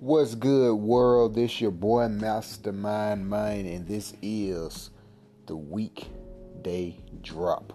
[0.00, 1.34] What's good, world?
[1.34, 4.88] This your boy Mastermind Mind, and this is
[5.44, 7.74] the weekday drop.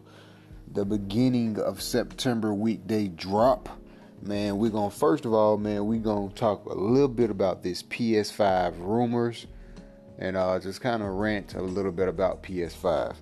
[0.73, 3.69] The beginning of September weekday drop.
[4.23, 7.83] Man, we're gonna first of all, man, we're gonna talk a little bit about this
[7.83, 9.45] PS5 rumors
[10.17, 13.15] and uh, just kind of rant a little bit about PS5.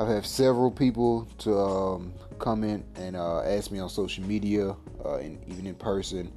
[0.00, 4.74] I've had several people to um, comment and uh, ask me on social media
[5.04, 6.32] uh, and even in person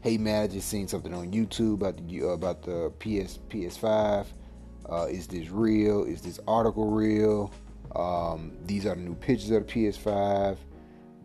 [0.00, 4.26] hey man, I just seen something on YouTube about the uh, about the PS PS5.
[4.90, 6.04] Uh, is this real?
[6.04, 7.52] Is this article real?
[7.94, 10.56] Um, these are the new pictures of the PS5.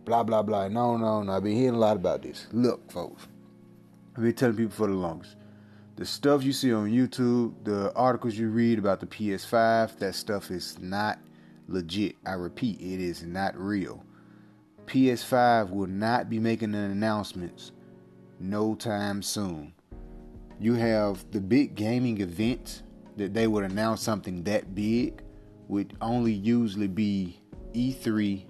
[0.03, 0.67] Blah blah blah.
[0.67, 1.31] No no no.
[1.31, 2.47] I've been hearing a lot about this.
[2.51, 3.27] Look, folks,
[4.15, 5.37] I've been telling people for the longest.
[5.95, 10.51] The stuff you see on YouTube, the articles you read about the PS5, that stuff
[10.51, 11.19] is not
[11.69, 12.17] legit.
[12.25, 14.03] I repeat, it is not real.
[14.87, 17.71] PS5 will not be making an announcements
[18.39, 19.73] no time soon.
[20.59, 22.83] You have the big gaming events
[23.17, 25.21] that they would announce something that big
[25.67, 27.39] would only usually be
[27.73, 28.45] E3,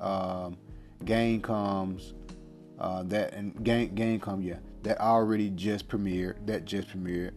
[0.00, 0.56] um,
[1.04, 2.14] Gamescoms,
[2.78, 6.46] uh, that and Game Gamescom, yeah, that already just premiered.
[6.46, 7.32] That just premiered.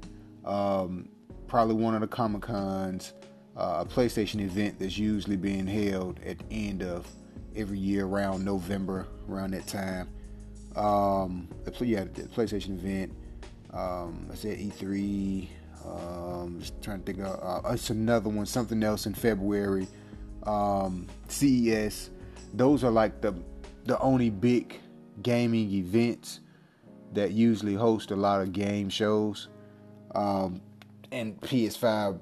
[0.45, 1.09] Um,
[1.48, 3.14] probably one of the Comic Cons,
[3.55, 7.08] uh, a PlayStation event that's usually being held at the end of
[7.55, 10.09] every year around November, around that time
[10.75, 13.14] um, the, yeah, the PlayStation event.
[13.73, 15.47] Um, I said E3.
[15.86, 19.88] Um, just trying to think of uh, it's another one, something else in February.
[20.44, 22.11] Um, CES.
[22.53, 23.33] Those are like the
[23.86, 24.80] the only big
[25.22, 26.42] gaming events
[27.14, 29.49] that usually host a lot of game shows.
[30.14, 30.61] Um,
[31.11, 32.19] and PS5,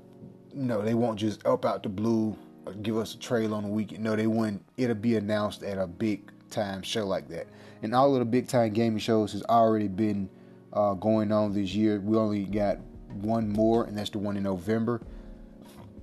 [0.53, 2.36] you know, they won't just up out the blue
[2.81, 4.03] give us a trailer on the weekend.
[4.03, 4.64] No, they wouldn't.
[4.77, 7.47] It'll be announced at a big time show like that
[7.82, 10.30] and all of the big time gaming shows has already been
[10.74, 12.00] uh, going on this year.
[12.00, 12.80] We only got
[13.14, 15.02] one more, and that's the one in November.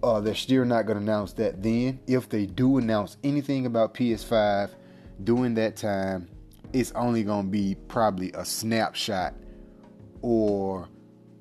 [0.03, 2.01] Uh, they're still not going to announce that then.
[2.07, 4.70] If they do announce anything about PS5
[5.25, 6.29] during that time,
[6.73, 9.35] it's only going to be probably a snapshot
[10.23, 10.89] or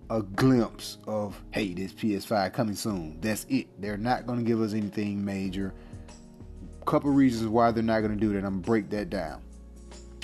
[0.09, 3.19] a glimpse of, hey, this PS5 coming soon.
[3.22, 3.68] That's it.
[3.81, 5.74] They're not going to give us anything major.
[6.85, 8.38] Couple reasons why they're not going to do that.
[8.38, 9.41] I'm going to break that down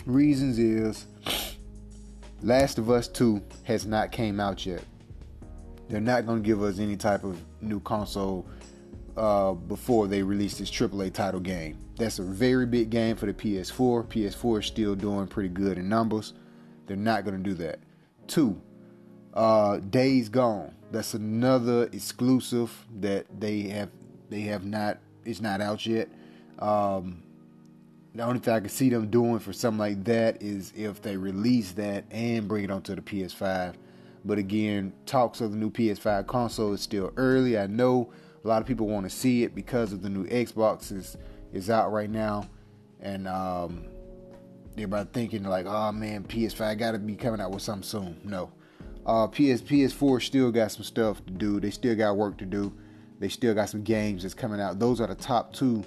[0.05, 1.05] reasons is
[2.41, 4.83] Last of Us 2 has not came out yet.
[5.89, 8.47] They're not going to give us any type of new console
[9.17, 11.77] uh, before they release this AAA title game.
[11.97, 14.07] That's a very big game for the PS4.
[14.07, 16.33] PS4 is still doing pretty good in numbers.
[16.87, 17.79] They're not going to do that.
[18.27, 18.59] Two,
[19.33, 20.73] uh, Days Gone.
[20.91, 23.89] That's another exclusive that they have
[24.29, 24.97] they have not.
[25.25, 26.09] It's not out yet.
[26.59, 27.23] Um,
[28.13, 31.15] the only thing I can see them doing for something like that is if they
[31.15, 33.75] release that and bring it onto the PS5.
[34.25, 37.57] But again, talks of the new PS5 console is still early.
[37.57, 38.11] I know
[38.43, 41.17] a lot of people want to see it because of the new Xbox is
[41.53, 42.47] is out right now,
[43.01, 43.85] and um,
[44.73, 48.21] everybody thinking like, oh man, PS5 got to be coming out with something soon.
[48.23, 48.51] No,
[49.05, 51.59] uh, PS PS4 still got some stuff to do.
[51.59, 52.73] They still got work to do.
[53.19, 54.79] They still got some games that's coming out.
[54.79, 55.83] Those are the top two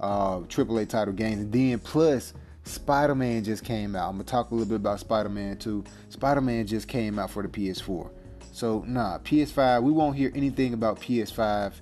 [0.00, 1.42] uh, AAA title games.
[1.42, 2.34] And then plus
[2.64, 4.08] Spider Man just came out.
[4.08, 5.84] I'm gonna talk a little bit about Spider Man too.
[6.08, 8.10] Spider Man just came out for the PS4.
[8.52, 9.82] So nah, PS5.
[9.82, 11.72] We won't hear anything about PS5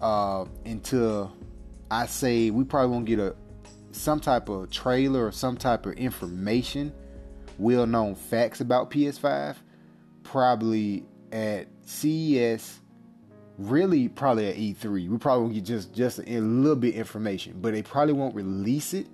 [0.00, 1.32] uh, until
[1.90, 3.34] I say we probably won't get a
[3.92, 6.92] some type of trailer or some type of information,
[7.58, 9.56] well known facts about PS5.
[10.22, 12.80] Probably at CES
[13.58, 15.08] really probably at E3.
[15.08, 18.94] We probably won't get just just a little bit information, but they probably won't release
[18.94, 19.06] it,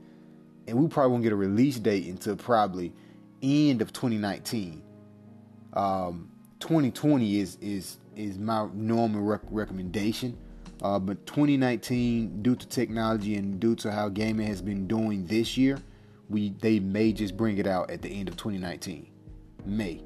[0.66, 2.92] and we probably won't get a release date until probably
[3.42, 4.82] end of 2019.
[5.72, 6.30] Um,
[6.60, 10.36] 2020 is is is my normal rec- recommendation,
[10.82, 15.56] uh, but 2019, due to technology and due to how gaming has been doing this
[15.56, 15.78] year,
[16.28, 19.06] we they may just bring it out at the end of 2019,
[19.64, 20.02] May.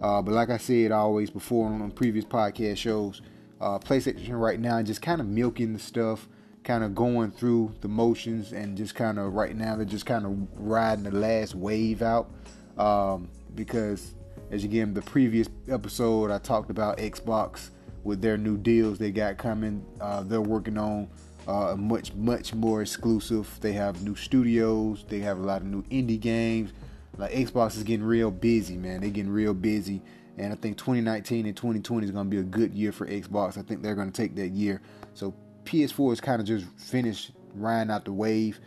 [0.00, 3.22] Uh, but like I said always before on previous podcast shows
[3.60, 6.28] uh, PlayStation right now, and just kind of milking the stuff,
[6.64, 10.26] kind of going through the motions, and just kind of right now they're just kind
[10.26, 12.30] of riding the last wave out.
[12.76, 14.14] Um, because
[14.50, 17.70] as again the previous episode, I talked about Xbox
[18.04, 19.84] with their new deals they got coming.
[20.00, 21.08] Uh, they're working on
[21.48, 23.58] uh, much much more exclusive.
[23.60, 25.04] They have new studios.
[25.08, 26.72] They have a lot of new indie games.
[27.16, 29.00] Like Xbox is getting real busy, man.
[29.00, 30.02] They're getting real busy
[30.38, 33.56] and I think 2019 and 2020 is going to be a good year for Xbox.
[33.56, 34.82] I think they're going to take that year.
[35.14, 35.34] So
[35.64, 38.60] PS4 is kind of just finished riding out the wave.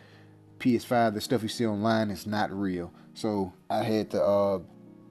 [0.60, 2.92] PS5, the stuff you see online is not real.
[3.14, 4.60] So I had to uh,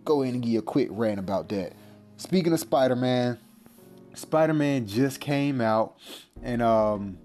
[0.04, 1.72] go in and give a quick rant about that.
[2.16, 3.38] Speaking of Spider Man,
[4.14, 5.96] Spider Man just came out,
[6.42, 7.18] and um,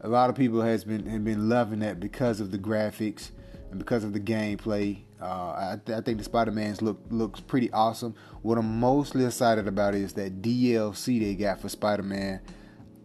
[0.00, 3.30] a lot of people has been have been loving that because of the graphics
[3.70, 5.02] and because of the gameplay.
[5.20, 8.14] Uh, I, th- I, think the Spider Man's look looks pretty awesome.
[8.42, 12.40] What I'm mostly excited about is that DLC they got for Spider Man.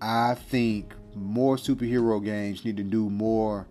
[0.02, 3.68] I think more superhero games need to do more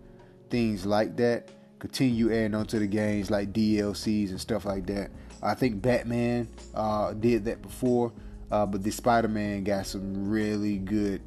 [0.49, 1.49] things like that.
[1.79, 5.11] Continue adding onto the games like DLCs and stuff like that.
[5.41, 8.13] I think Batman uh, did that before,
[8.51, 11.21] uh, but the Spider Man got some really good,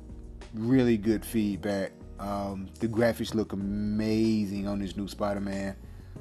[0.54, 1.92] really good feedback.
[2.18, 5.76] Um, the graphics look amazing on this new Spider Man.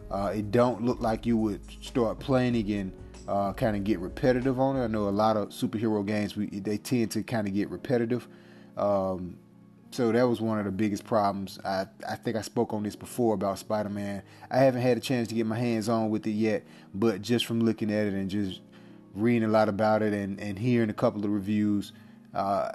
[0.10, 2.94] Uh, it don't look like you would start playing again,
[3.28, 4.84] uh, kind of get repetitive on it.
[4.84, 8.28] I know a lot of superhero games we, they tend to kind of get repetitive.
[8.78, 9.38] Um,
[9.92, 11.60] so that was one of the biggest problems.
[11.64, 14.22] I, I think I spoke on this before about Spider Man.
[14.52, 16.64] I haven't had a chance to get my hands on with it yet,
[16.94, 18.62] but just from looking at it and just
[19.16, 21.94] reading a lot about it and, and hearing a couple of reviews,
[22.34, 22.70] uh,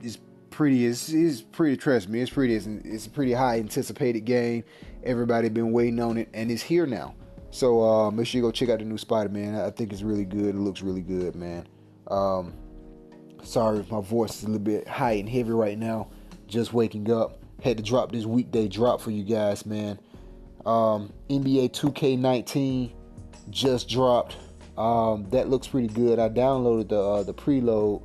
[0.00, 0.18] it's
[0.50, 0.86] pretty.
[0.86, 1.76] It's, it's pretty.
[1.76, 2.54] Trust me, it's pretty.
[2.54, 4.64] It's, it's a pretty high anticipated game.
[5.04, 7.14] Everybody been waiting on it, and it's here now.
[7.50, 9.54] So uh, make sure you go check out the new Spider Man.
[9.54, 10.54] I think it's really good.
[10.54, 11.66] It looks really good, man.
[12.08, 12.52] Um,
[13.42, 16.08] sorry, my voice is a little bit high and heavy right now
[16.48, 17.38] just waking up.
[17.62, 19.98] Had to drop this weekday drop for you guys, man.
[20.66, 22.92] Um, NBA 2K19
[23.50, 24.36] just dropped.
[24.76, 26.18] Um, that looks pretty good.
[26.18, 28.02] I downloaded the uh, the preload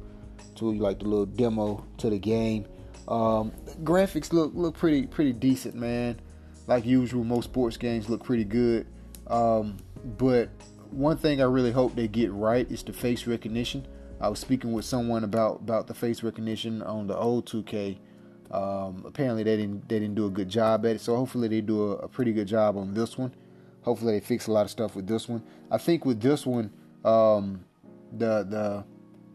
[0.55, 2.65] to like the little demo to the game.
[3.07, 3.51] Um,
[3.83, 6.19] graphics look look pretty pretty decent, man.
[6.67, 8.87] Like usual, most sports games look pretty good.
[9.27, 9.77] Um,
[10.17, 10.49] but
[10.91, 13.87] one thing I really hope they get right is the face recognition.
[14.21, 17.97] I was speaking with someone about about the face recognition on the old 2K
[18.53, 21.01] um, apparently, they didn't they didn't do a good job at it.
[21.01, 23.33] So hopefully, they do a, a, pretty good job on this one.
[23.81, 25.41] Hopefully, they fix a lot of stuff with this one.
[25.71, 26.71] I think with this one,
[27.03, 27.65] um,
[28.15, 28.85] the the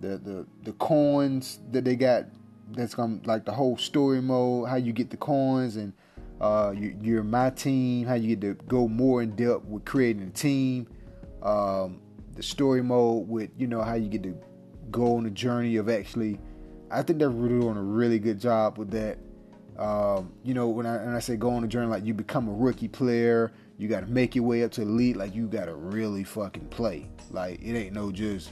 [0.01, 2.27] the the the coins that they got
[2.71, 5.93] that's gonna like the whole story mode, how you get the coins, and
[6.41, 10.23] uh, you, you're my team, how you get to go more in depth with creating
[10.23, 10.87] a team.
[11.43, 12.01] Um,
[12.35, 14.37] the story mode with you know how you get to
[14.91, 16.39] go on the journey of actually
[16.91, 19.19] I think they're really doing a really good job with that.
[19.79, 22.49] Um, you know, when I, when I say go on a journey, like you become
[22.49, 25.17] a rookie player, you got to make your way up to the.
[25.17, 27.09] Like you got to really fucking play.
[27.31, 28.51] Like it ain't no just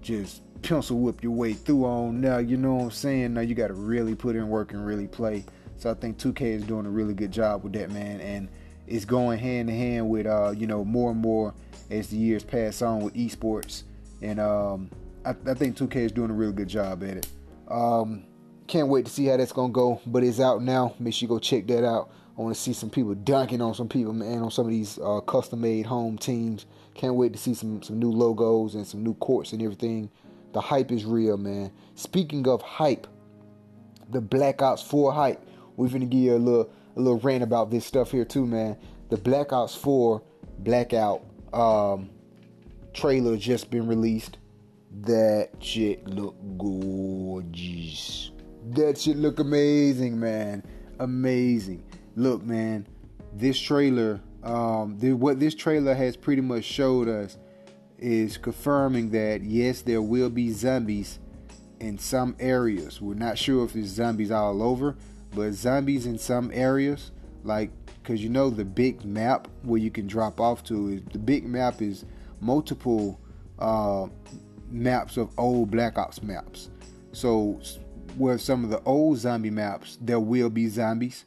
[0.00, 2.38] just pencil whip your way through on now.
[2.38, 3.34] You know what I'm saying?
[3.34, 5.44] Now you got to really put in work and really play.
[5.78, 8.48] So I think 2K is doing a really good job with that, man, and
[8.86, 11.54] it's going hand in hand with uh, you know more and more
[11.90, 13.84] as the years pass on with esports
[14.22, 14.90] and um,
[15.24, 17.28] I, I think 2K is doing a really good job at it.
[17.68, 18.24] Um,
[18.66, 20.94] can't wait to see how that's gonna go, but it's out now.
[20.98, 22.10] Make sure you go check that out.
[22.36, 24.98] I want to see some people dunking on some people, man, on some of these
[24.98, 26.66] uh, custom-made home teams.
[26.94, 30.10] Can't wait to see some some new logos and some new courts and everything.
[30.52, 31.72] The hype is real, man.
[31.94, 33.06] Speaking of hype,
[34.10, 35.44] the Black Ops 4 hype.
[35.78, 38.76] We're gonna give you a little a little rant about this stuff here too, man.
[39.10, 40.20] The Black Ops 4
[40.58, 41.22] Blackout
[41.52, 42.10] um,
[42.92, 44.38] trailer just been released.
[45.02, 48.32] That shit look gorgeous.
[48.70, 50.64] That shit look amazing, man.
[50.98, 51.84] Amazing.
[52.16, 52.88] Look, man,
[53.32, 57.38] this trailer, um, what this trailer has pretty much showed us
[58.00, 61.20] is confirming that yes, there will be zombies
[61.78, 63.00] in some areas.
[63.00, 64.96] We're not sure if there's zombies all over,
[65.34, 67.12] but zombies in some areas,
[67.44, 67.70] like
[68.02, 71.44] because you know the big map where you can drop off to is the big
[71.46, 72.04] map is
[72.40, 73.20] multiple
[73.58, 74.06] uh,
[74.70, 76.70] maps of old Black Ops maps.
[77.12, 77.60] So,
[78.16, 81.24] where some of the old zombie maps, there will be zombies.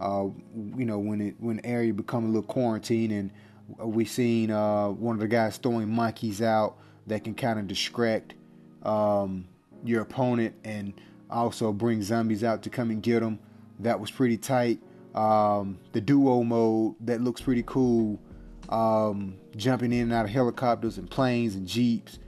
[0.00, 0.28] Uh,
[0.76, 3.32] you know, when it when area become a little quarantine, and
[3.78, 6.76] we seen uh, one of the guys throwing monkeys out
[7.06, 8.34] that can kind of distract
[8.82, 9.46] um,
[9.84, 10.94] your opponent and
[11.30, 13.38] also bring zombies out to come and get them.
[13.78, 14.80] That was pretty tight.
[15.14, 18.20] Um, the duo mode that looks pretty cool.
[18.68, 22.18] Um, jumping in and out of helicopters and planes and jeeps.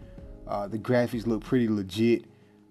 [0.48, 2.24] Uh, the graphics look pretty legit.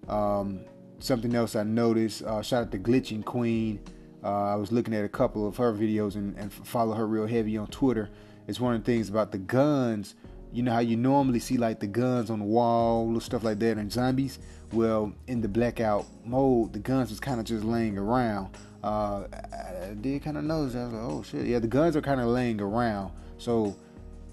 [0.08, 0.60] Um,
[0.98, 3.80] something else I noticed, uh, shout out to Glitching Queen.
[4.22, 7.26] Uh, I was looking at a couple of her videos and, and follow her real
[7.26, 8.10] heavy on Twitter.
[8.46, 10.14] It's one of the things about the guns.
[10.52, 13.58] You know how you normally see like the guns on the wall, little stuff like
[13.60, 14.38] that, and zombies.
[14.72, 18.56] Well, in the blackout mode, the guns was kind of just laying around.
[18.82, 20.74] Uh, I did kind of notice.
[20.74, 23.12] I was like, oh shit, yeah, the guns are kind of laying around.
[23.38, 23.76] So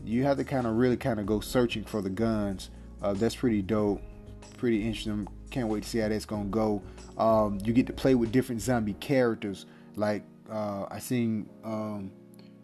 [0.03, 2.69] you have to kind of really kind of go searching for the guns
[3.01, 4.01] uh, that's pretty dope,
[4.57, 5.27] pretty interesting.
[5.51, 6.81] Can't wait to see how that's gonna go.
[7.17, 9.65] Um, you get to play with different zombie characters.
[9.95, 12.11] Like uh, I seen um,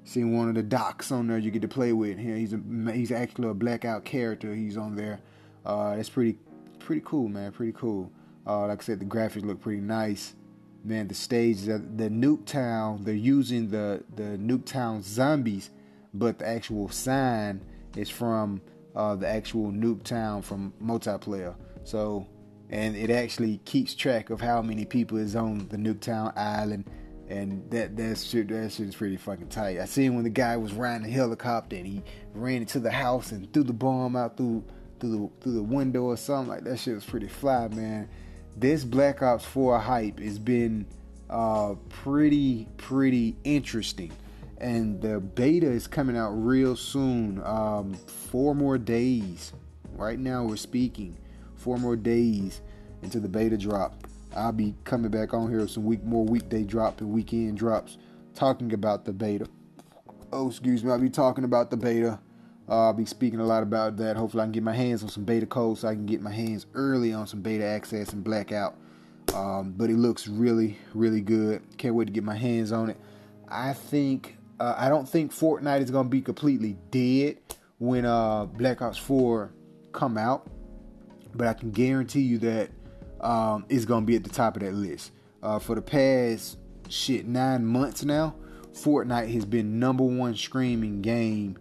[0.06, 2.20] Seen one of the docs on there you get to play with.
[2.20, 2.60] Here he's a
[2.92, 4.54] he's actually a blackout character.
[4.54, 5.20] He's on there.
[5.66, 6.38] Uh, that's pretty
[6.78, 7.52] pretty cool, man.
[7.52, 8.12] Pretty cool.
[8.46, 10.36] Uh, like I said, the graphics look pretty nice.
[10.84, 15.72] Man, the stage, the, the Nuketown, they're using the the Nuketown zombies,
[16.14, 17.62] but the actual sign
[17.98, 18.62] is from
[18.96, 21.56] uh, the actual Nuketown from multiplayer.
[21.84, 22.28] So,
[22.70, 26.88] and it actually keeps track of how many people is on the Nuketown island
[27.30, 29.80] and that that shit that shit's pretty fucking tight.
[29.80, 32.04] I seen when the guy was riding a helicopter and he
[32.34, 34.64] ran into the house and threw the bomb out through
[35.00, 36.80] through the through the window or something like that.
[36.80, 38.10] Shit was pretty fly, man.
[38.58, 40.86] This Black Ops 4 hype has been
[41.30, 44.12] uh, pretty pretty interesting,
[44.60, 47.42] and the beta is coming out real soon.
[47.44, 49.52] Um, four more days.
[49.96, 51.18] Right now we're speaking.
[51.56, 52.62] Four more days
[53.02, 54.06] into the beta drop.
[54.36, 57.98] I'll be coming back on here with some week more weekday drop and weekend drops
[58.34, 59.48] talking about the beta.
[60.34, 60.92] Oh, excuse me.
[60.92, 62.20] I'll be talking about the beta.
[62.68, 64.18] Uh, I'll be speaking a lot about that.
[64.18, 66.32] Hopefully, I can get my hands on some beta code so I can get my
[66.32, 68.76] hands early on some beta access and blackout.
[69.34, 71.62] Um, but it looks really, really good.
[71.78, 72.98] Can't wait to get my hands on it.
[73.48, 77.38] I think uh, I don't think Fortnite is gonna be completely dead
[77.78, 79.52] when uh, Black Ops 4
[79.92, 80.48] come out,
[81.34, 82.70] but I can guarantee you that
[83.22, 85.12] um, is going to be at the top of that list.
[85.42, 86.58] Uh, for the past
[86.90, 88.36] shit nine months now,
[88.74, 91.58] Fortnite has been number one streaming game.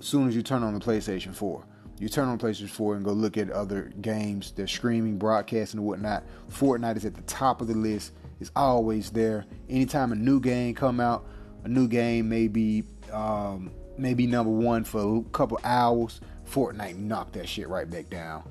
[0.00, 1.64] As soon as you turn on the PlayStation 4,
[1.98, 5.86] you turn on PlayStation 4 and go look at other games, they're streaming, broadcasting, and
[5.86, 6.24] whatnot.
[6.50, 8.12] Fortnite is at the top of the list.
[8.40, 9.46] It's always there.
[9.68, 11.24] Anytime a new game come out,
[11.62, 16.20] a new game may be um, maybe number one for a couple hours.
[16.50, 18.42] Fortnite knocked that shit right back down.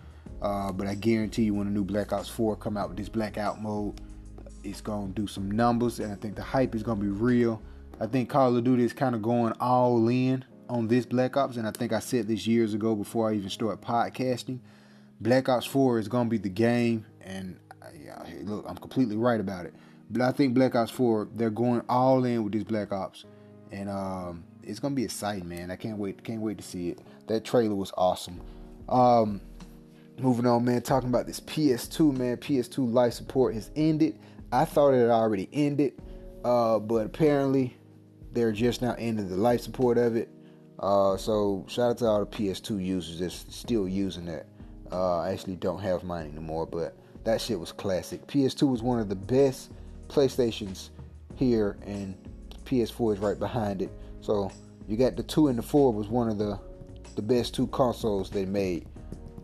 [0.42, 3.10] Uh, but I guarantee you, when the new Black Ops 4 come out with this
[3.10, 4.02] blackout mode,
[4.64, 7.62] it's gonna do some numbers, and I think the hype is gonna be real.
[8.00, 11.58] I think Call of Duty is kind of going all in on this Black Ops,
[11.58, 14.60] and I think I said this years ago before I even started podcasting.
[15.20, 17.60] Black Ops 4 is gonna be the game, and
[18.04, 19.76] yeah, look, I'm completely right about it.
[20.10, 23.26] But I think Black Ops 4, they're going all in with this Black Ops,
[23.72, 25.70] and um, it's gonna be exciting, man.
[25.70, 27.00] I can't wait, can't wait to see it.
[27.28, 28.42] That trailer was awesome.
[28.90, 29.42] Um,
[30.22, 32.38] Moving on, man, talking about this PS2, man.
[32.38, 34.20] PS2 life support has ended.
[34.52, 35.94] I thought it already ended,
[36.46, 37.76] uh, but apparently
[38.32, 40.30] they're just now ending the life support of it.
[40.78, 44.46] Uh, so shout out to all the PS2 users that's still using that.
[44.92, 48.28] Uh, I actually don't have mine anymore, but that shit was classic.
[48.28, 49.72] PS2 was one of the best
[50.08, 50.90] PlayStations
[51.36, 52.16] here, and
[52.66, 53.90] PS4 is right behind it.
[54.20, 54.52] So
[54.88, 56.60] you got the two and the four was one of the
[57.16, 58.88] the best two consoles they made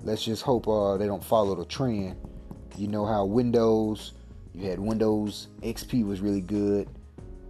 [0.04, 2.16] let's just hope uh, they don't follow the trend.
[2.78, 4.14] You know how Windows,
[4.54, 6.88] you had Windows XP was really good,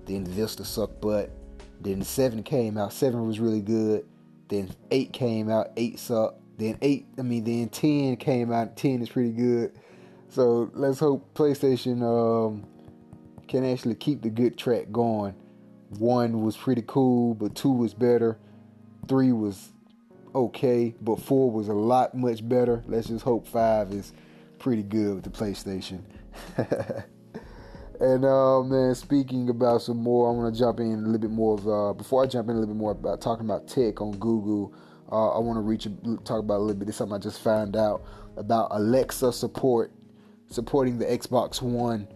[0.06, 1.32] then Vista sucked butt.
[1.80, 4.06] Then 7 came out, 7 was really good.
[4.48, 6.42] Then 8 came out, 8 sucked.
[6.58, 9.78] Then 8, I mean, then 10 came out, 10 is pretty good.
[10.30, 12.66] So let's hope PlayStation um,
[13.48, 15.36] can actually keep the good track going.
[16.00, 18.38] 1 was pretty cool, but 2 was better.
[19.08, 19.70] 3 was
[20.34, 22.84] okay, but four was a lot much better.
[22.88, 24.14] Let's just hope five is
[24.60, 26.02] pretty good with the PlayStation.
[28.00, 31.32] and uh, man, speaking about some more, I want to jump in a little bit
[31.32, 34.02] more of uh, before I jump in a little bit more about talking about tech
[34.02, 34.74] on Google.
[35.12, 35.88] Uh, I want to reach
[36.26, 38.04] talk about a little bit of something I just found out
[38.36, 39.92] about Alexa support
[40.50, 42.08] supporting the Xbox One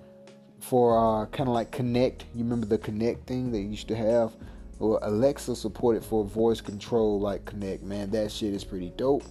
[0.59, 2.21] for uh, kind of like Kinect.
[2.35, 4.33] You remember the Kinect thing they used to have?
[4.81, 7.83] Or Alexa supported for voice control like Kinect.
[7.83, 9.23] Man, that shit is pretty dope.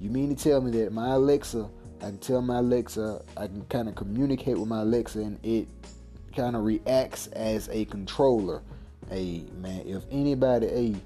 [0.00, 1.70] You mean to tell me that my Alexa,
[2.00, 5.68] I can tell my Alexa, I can kind of communicate with my Alexa and it
[6.34, 8.62] kind of reacts as a controller.
[9.08, 10.96] Hey, man, if anybody, hey,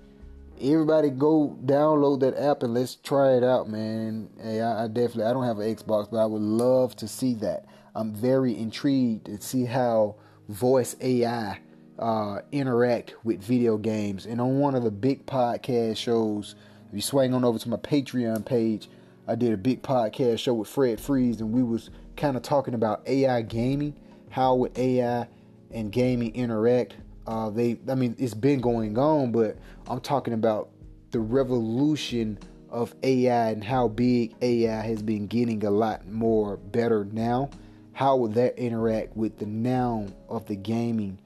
[0.63, 4.31] everybody go download that app and let's try it out, man.
[4.41, 7.35] Hey, I, I definitely, I don't have an Xbox, but I would love to see
[7.35, 7.67] that.
[7.95, 10.17] I'm very intrigued to see how
[10.49, 11.59] voice AI
[12.01, 14.27] uh, interact with video games.
[14.27, 16.55] And on one of the big podcast shows,
[16.89, 18.89] if you swing on over to my Patreon page,
[19.29, 22.75] I did a big podcast show with Fred Freeze, and we was kind of talking
[22.75, 23.95] about AI gaming.
[24.31, 25.29] How would AI
[25.71, 26.95] and gaming interact?
[27.27, 30.71] Uh, they, I mean, it's been going on, but I'm talking about
[31.11, 32.39] the revolution
[32.71, 37.51] of AI and how big AI has been getting a lot more better now.
[37.93, 41.19] How would that interact with the now of the gaming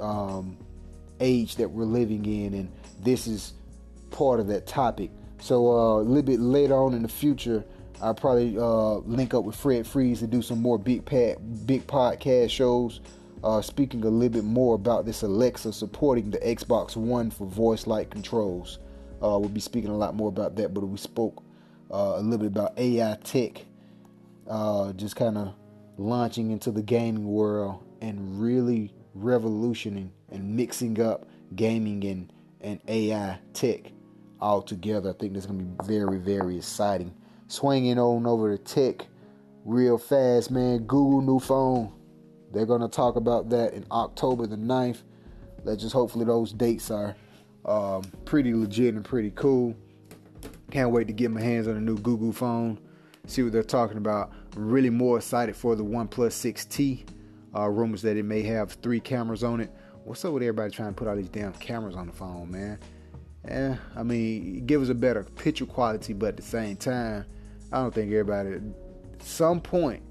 [0.00, 0.56] um,
[1.20, 3.54] age that we're living in, and this is
[4.10, 5.10] part of that topic.
[5.38, 7.64] So uh, a little bit later on in the future,
[8.02, 11.86] I'll probably uh, link up with Fred Freeze to do some more big pad, big
[11.86, 13.00] podcast shows
[13.42, 17.86] uh, speaking a little bit more about this Alexa supporting the Xbox One for voice
[17.86, 18.78] like controls.
[19.22, 21.42] Uh, we'll be speaking a lot more about that, but we spoke
[21.90, 23.64] uh, a little bit about AI tech,
[24.48, 25.54] uh, just kind of
[25.96, 28.92] launching into the gaming world and really
[29.22, 33.92] revolutioning and mixing up gaming and, and AI tech
[34.40, 35.10] all together.
[35.10, 37.14] I think that's going to be very, very exciting.
[37.48, 39.06] Swinging on over to tech
[39.64, 40.78] real fast, man.
[40.78, 41.92] Google new phone.
[42.52, 45.02] They're going to talk about that in October the 9th.
[45.64, 47.14] Let's just hopefully those dates are
[47.64, 49.76] um, pretty legit and pretty cool.
[50.70, 52.78] Can't wait to get my hands on a new Google phone,
[53.26, 54.32] see what they're talking about.
[54.56, 57.04] I'm Really more excited for the OnePlus 6T.
[57.54, 59.70] Uh, rumors that it may have three cameras on it.
[60.04, 62.78] What's up with everybody trying to put all these damn cameras on the phone, man?
[63.46, 67.24] Yeah, I mean, give us a better picture quality, but at the same time,
[67.72, 68.52] I don't think everybody.
[68.52, 68.62] At
[69.22, 70.02] some point,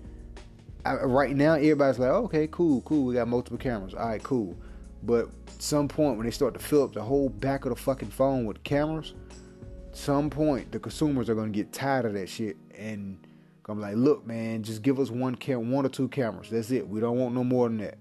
[0.85, 3.05] I, right now, everybody's like, okay, cool, cool.
[3.05, 3.93] We got multiple cameras.
[3.93, 4.57] All right, cool.
[5.03, 5.29] But
[5.59, 8.45] some point when they start to fill up the whole back of the fucking phone
[8.45, 9.13] with cameras,
[9.91, 13.17] some point the consumers are gonna get tired of that shit and
[13.75, 16.49] be like, look, man, just give us one cam, one or two cameras.
[16.49, 16.87] That's it.
[16.87, 17.97] We don't want no more than that.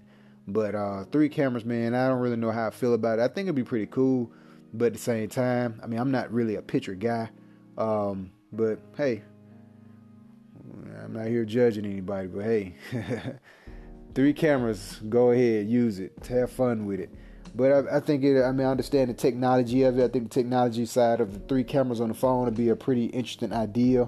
[0.47, 3.21] But uh, three cameras, man, I don't really know how I feel about it.
[3.21, 4.31] I think it'd be pretty cool,
[4.73, 7.29] but at the same time, I mean, I'm not really a picture guy.
[7.77, 9.21] Um, but hey,
[11.03, 12.27] I'm not here judging anybody.
[12.27, 12.75] But hey,
[14.15, 17.09] three cameras, go ahead, use it, have fun with it.
[17.55, 18.43] But I, I, think it.
[18.43, 20.03] I mean, I understand the technology of it.
[20.03, 22.75] I think the technology side of the three cameras on the phone would be a
[22.75, 24.07] pretty interesting idea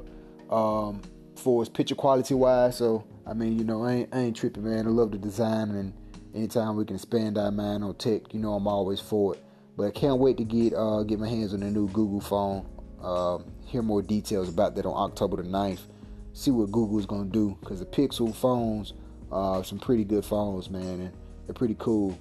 [0.52, 1.02] um,
[1.36, 2.78] for its picture quality wise.
[2.78, 4.88] So I mean, you know, I ain't, I ain't tripping, man.
[4.88, 5.94] I love the design, and
[6.34, 9.44] anytime we can expand our mind on tech, you know, I'm always for it.
[9.78, 12.68] But I can't wait to get uh, get my hands on the new Google phone.
[13.02, 15.82] Uh, hear more details about that on October the 9th.
[16.34, 18.94] See what Google is gonna do because the Pixel phones
[19.32, 21.14] are some pretty good phones, man, and
[21.46, 22.18] they're pretty cool.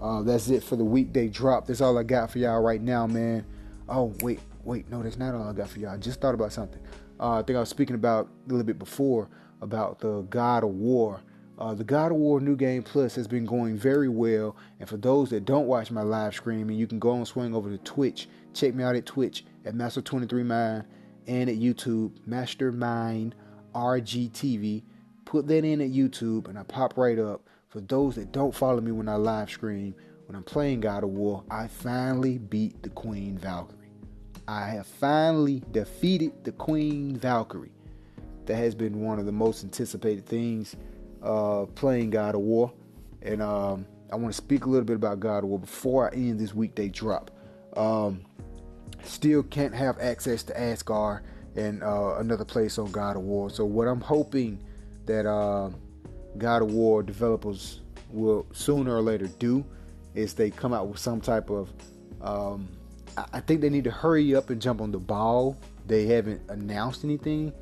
[0.00, 1.66] Uh, that's it for the weekday drop.
[1.66, 3.44] That's all I got for y'all right now, man.
[3.88, 5.90] Oh, wait, wait, no, that's not all I got for y'all.
[5.90, 6.80] I just thought about something.
[7.20, 9.28] Uh, I think I was speaking about a little bit before
[9.60, 11.20] about the God of War.
[11.58, 14.56] Uh, the God of War New Game Plus has been going very well.
[14.78, 17.68] And for those that don't watch my live streaming, you can go and swing over
[17.68, 18.28] to Twitch.
[18.54, 20.84] Check me out at Twitch at Master23Mind
[21.26, 23.34] and at YouTube, Mastermind
[23.74, 24.84] RGTV.
[25.24, 27.42] Put that in at YouTube and I pop right up.
[27.68, 29.94] For those that don't follow me when I live stream,
[30.26, 33.77] when I'm playing God of War, I finally beat the Queen Valkyrie.
[34.48, 37.70] I have finally defeated the Queen Valkyrie.
[38.46, 40.74] That has been one of the most anticipated things
[41.22, 42.72] uh, playing God of War.
[43.20, 46.16] And um, I want to speak a little bit about God of War before I
[46.16, 47.30] end this weekday drop.
[47.76, 48.22] Um,
[49.04, 53.50] still can't have access to Asgard and uh, another place on God of War.
[53.50, 54.64] So what I'm hoping
[55.04, 55.68] that uh,
[56.38, 59.62] God of War developers will sooner or later do
[60.14, 61.70] is they come out with some type of.
[62.22, 62.70] Um,
[63.32, 65.56] I think they need to hurry up and jump on the ball.
[65.86, 67.52] They haven't announced anything.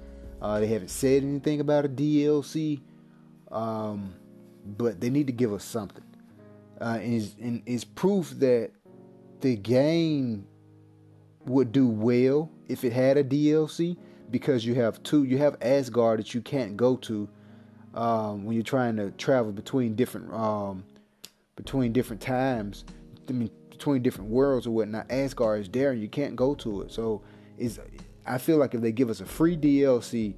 [0.40, 2.80] Uh, they haven't said anything about a DLC.
[3.50, 4.14] Um,
[4.76, 6.04] but they need to give us something.
[6.80, 8.70] Uh, and, it's, and it's proof that
[9.40, 10.46] the game
[11.46, 13.96] would do well if it had a DLC
[14.30, 15.24] because you have two.
[15.24, 17.28] You have Asgard that you can't go to
[17.94, 20.84] um, when you're trying to travel between different um,
[21.54, 22.84] between different times.
[23.28, 25.10] I mean, between different worlds or whatnot.
[25.10, 26.92] Asgard is there, and you can't go to it.
[26.92, 27.22] So,
[27.58, 27.78] is
[28.26, 30.34] I feel like if they give us a free DLC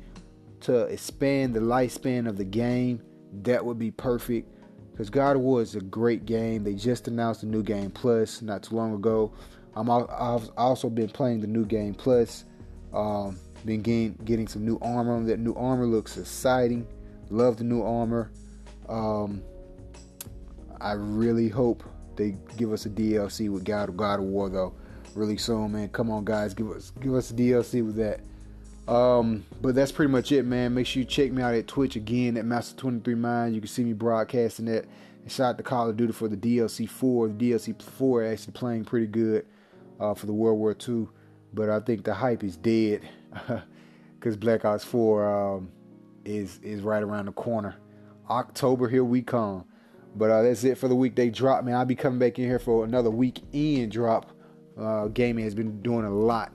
[0.60, 3.00] to expand the lifespan of the game,
[3.42, 4.52] that would be perfect.
[4.90, 6.64] Because God of War is a great game.
[6.64, 9.32] They just announced a new game plus not too long ago.
[9.76, 12.44] I'm I've also been playing the new game plus.
[12.92, 15.22] Um, been getting, getting some new armor.
[15.24, 16.86] That new armor looks exciting.
[17.30, 18.32] Love the new armor.
[18.88, 19.42] Um,
[20.80, 21.84] I really hope
[22.18, 24.74] they give us a DLC with God, God of War though,
[25.14, 25.88] really soon, man.
[25.88, 28.20] Come on, guys, give us give us a DLC with that.
[28.92, 30.74] Um, but that's pretty much it, man.
[30.74, 33.54] Make sure you check me out at Twitch again at Master23Mind.
[33.54, 34.86] You can see me broadcasting that.
[35.22, 37.28] And shout out to Call of Duty for the DLC 4.
[37.28, 39.46] The DLC 4 actually playing pretty good
[40.00, 41.06] uh, for the World War II.
[41.52, 43.06] But I think the hype is dead
[44.18, 45.70] because Black Ops 4 um,
[46.24, 47.76] is is right around the corner.
[48.30, 49.64] October, here we come.
[50.16, 51.74] But uh, that's it for the weekday drop, man.
[51.74, 54.32] I'll be coming back in here for another weekend drop.
[54.78, 56.52] Uh, gaming has been doing a lot.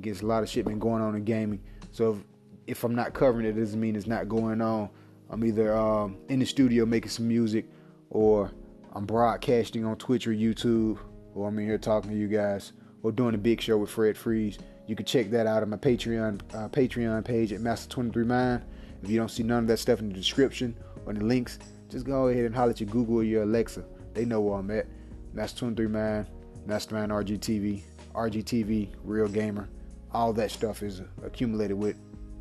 [0.00, 1.62] Gets a lot of shit been going on in gaming.
[1.92, 2.18] So if,
[2.66, 4.88] if I'm not covering it, it doesn't mean it's not going on.
[5.30, 7.66] I'm either um, in the studio making some music,
[8.10, 8.50] or
[8.92, 10.98] I'm broadcasting on Twitch or YouTube,
[11.34, 14.16] or I'm in here talking to you guys, or doing a big show with Fred
[14.16, 14.58] Freeze.
[14.86, 18.62] You can check that out on my Patreon uh, Patreon page at Master23Mind.
[19.02, 22.06] If you don't see none of that stuff in the description or the links, just
[22.06, 23.84] go ahead and holler at your Google or your Alexa.
[24.14, 24.86] They know where I'm at.
[25.32, 26.26] Master 23 Man,
[26.66, 27.82] Mastermind RGTV,
[28.14, 29.68] RGTV, Real Gamer.
[30.12, 31.96] All that stuff is accumulated with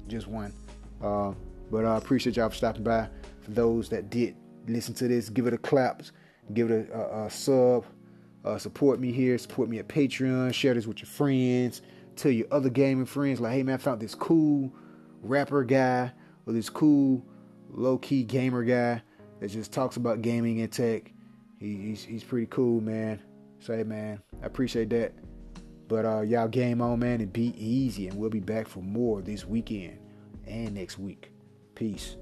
[0.08, 0.54] just one.
[1.02, 1.34] Uh,
[1.72, 3.10] but I appreciate y'all for stopping by.
[3.42, 4.36] For those that did
[4.68, 6.04] listen to this, give it a clap,
[6.54, 7.86] give it a, a, a sub,
[8.46, 11.82] uh, support me here, support me at Patreon, share this with your friends,
[12.16, 14.72] tell your other gaming friends, like, hey man, I found this cool
[15.22, 16.12] rapper guy
[16.46, 17.26] or this cool
[17.70, 19.02] low key gamer guy
[19.44, 21.12] that just talks about gaming and tech.
[21.60, 23.20] He, he's, he's pretty cool, man.
[23.60, 25.12] So, hey, man, I appreciate that.
[25.90, 28.08] But uh, y'all game on, man, and be easy.
[28.08, 30.00] And we'll be back for more this weekend
[30.48, 31.34] and next week.
[31.76, 32.16] Peace.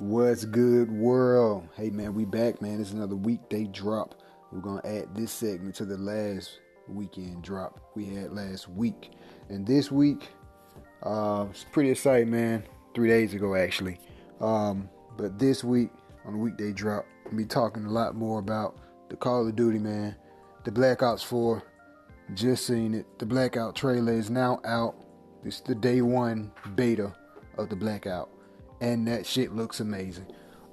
[0.00, 1.66] What's good, world?
[1.76, 2.78] Hey, man, we back, man.
[2.78, 4.22] It's another weekday drop.
[4.50, 9.12] We're going to add this segment to the last weekend drop we had last week.
[9.48, 10.28] And this week,
[11.02, 12.64] uh, it's pretty exciting, man.
[12.94, 13.98] Three days ago, actually.
[14.40, 15.90] Um, but this week,
[16.24, 18.76] on the weekday drop, I'll be talking a lot more about
[19.08, 20.14] the Call of Duty, man.
[20.64, 21.62] The Black Ops 4.
[22.34, 23.06] Just seen it.
[23.18, 24.94] The Blackout trailer is now out.
[25.44, 27.12] It's the day one beta
[27.58, 28.30] of the Blackout.
[28.80, 30.26] And that shit looks amazing.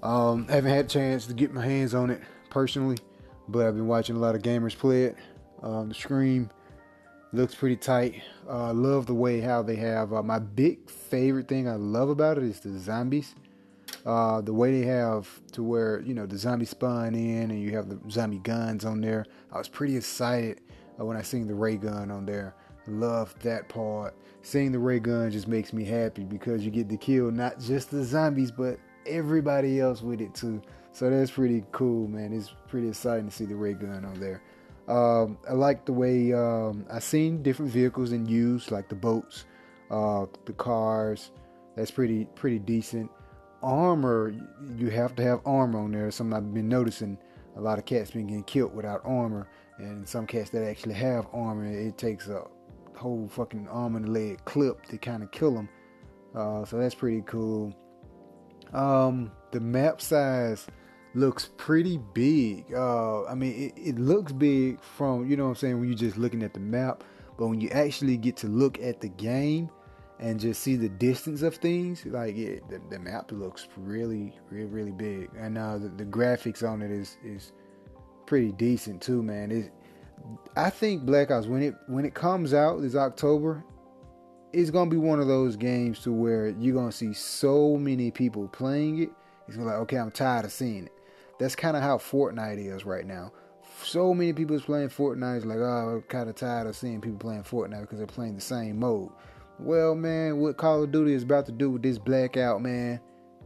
[0.03, 2.97] Um, haven't had a chance to get my hands on it personally,
[3.47, 5.15] but I've been watching a lot of gamers play it.
[5.61, 6.49] Um, the Scream
[7.31, 8.21] looks pretty tight.
[8.47, 10.13] Uh, love the way how they have.
[10.13, 13.35] Uh, my big favorite thing I love about it is the zombies.
[14.05, 17.71] Uh, the way they have to where you know the zombie spawn in and you
[17.75, 19.25] have the zombie guns on there.
[19.51, 20.61] I was pretty excited
[20.99, 22.55] uh, when I seen the ray gun on there.
[22.87, 24.15] Love that part.
[24.41, 27.91] Seeing the ray gun just makes me happy because you get to kill not just
[27.91, 30.61] the zombies but everybody else with it too.
[30.91, 32.33] So that's pretty cool, man.
[32.33, 34.41] It's pretty exciting to see the ray gun on there.
[34.89, 39.45] Um, I like the way um, I seen different vehicles in use, like the boats,
[39.91, 41.31] uh, the cars.
[41.75, 43.11] That's pretty pretty decent.
[43.61, 44.33] Armor,
[44.75, 46.09] you have to have armor on there.
[46.09, 47.17] Something I've been noticing.
[47.55, 49.47] A lot of cats been getting killed without armor,
[49.77, 52.43] and some cats that actually have armor, it takes a
[52.95, 55.69] whole fucking arm and leg clip to kind of kill them.
[56.35, 57.75] Uh, so that's pretty cool.
[58.73, 60.67] Um, the map size
[61.19, 62.73] looks pretty big.
[62.73, 65.97] Uh, I mean, it, it looks big from, you know what I'm saying, when you're
[65.97, 67.03] just looking at the map.
[67.37, 69.69] But when you actually get to look at the game
[70.19, 74.65] and just see the distance of things, like it, the, the map looks really, really,
[74.65, 75.29] really big.
[75.37, 77.53] And uh, the, the graphics on it is is
[78.25, 79.51] pretty decent too, man.
[79.51, 79.69] It's,
[80.57, 83.63] I think Black Ops when it when it comes out this October,
[84.51, 88.49] it's gonna be one of those games to where you're gonna see so many people
[88.49, 89.09] playing it.
[89.47, 90.98] It's like, okay, I'm tired of seeing it.
[91.39, 93.31] That's kind of how Fortnite is right now.
[93.83, 95.37] So many people is playing Fortnite.
[95.37, 98.35] It's like, oh, I'm kind of tired of seeing people playing Fortnite because they're playing
[98.35, 99.09] the same mode.
[99.57, 102.99] Well, man, what Call of Duty is about to do with this blackout, man,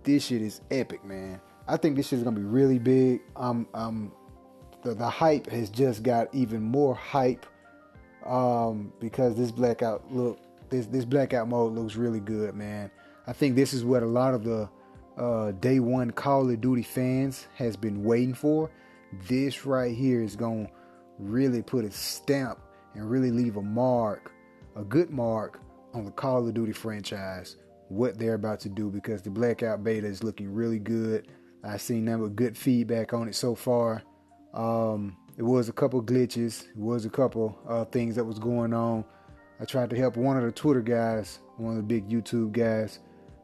[0.04, 1.40] this shit is epic, man.
[1.68, 3.22] I think this shit is gonna be really big.
[3.36, 4.12] Um, um,
[4.84, 7.46] the the hype has just got even more hype,
[8.26, 12.92] um, because this blackout look, this this blackout mode looks really good, man.
[13.26, 14.70] I think this is what a lot of the
[15.18, 18.70] uh, day one Call of Duty fans has been waiting for.
[19.28, 20.72] This right here is going to
[21.20, 22.60] really put a stamp
[22.96, 24.32] and really leave a mark,
[24.76, 25.60] a good mark
[25.94, 27.58] on the Call of Duty franchise,
[27.90, 31.28] what they're about to do because the Blackout beta is looking really good.
[31.64, 34.04] I've seen them with good feedback on it so far.
[34.54, 38.74] Um, it was a couple glitches, it was a couple uh, things that was going
[38.74, 39.06] on.
[39.60, 43.00] I tried to help one of the Twitter guys, one of the big YouTube guys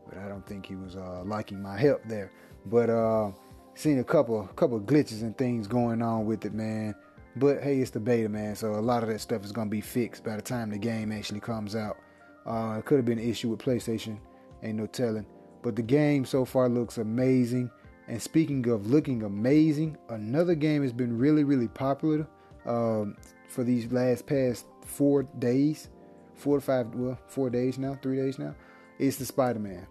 [0.10, 2.32] but I don't think he was uh, liking my help there.
[2.66, 3.32] But uh,
[3.76, 6.96] seen a couple couple glitches and things going on with it, man.
[7.36, 8.56] But hey, it's the beta, man.
[8.56, 11.12] So a lot of that stuff is gonna be fixed by the time the game
[11.12, 11.98] actually comes out.
[12.46, 14.18] Uh, it could have been an issue with PlayStation,
[14.64, 15.26] ain't no telling.
[15.62, 17.70] But the game so far looks amazing.
[18.08, 22.28] And speaking of looking amazing, another game has been really, really popular
[22.66, 23.16] um,
[23.48, 25.90] for these last past four days,
[26.34, 28.56] four to five, well, four days now, three days now.
[28.98, 29.86] It's the Spider-Man.